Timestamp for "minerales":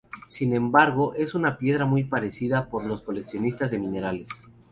3.77-4.29